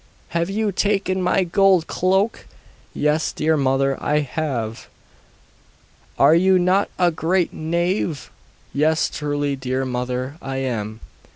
'Have 0.29 0.49
you 0.49 0.71
taken 0.71 1.21
my 1.21 1.43
gold 1.43 1.85
cloak?' 1.85 2.47
'Yes, 2.91 3.31
dear 3.31 3.55
mother, 3.55 4.01
I 4.03 4.21
have.' 4.21 4.87
'Are 6.17 6.33
you 6.33 6.57
not 6.57 6.89
a 6.97 7.11
great 7.11 7.53
knave?' 7.53 8.31
'Yes, 8.73 9.11
truly 9.13 9.55
dear 9.55 9.85
mother, 9.85 10.37
I 10.41 10.55
am. 10.57 11.01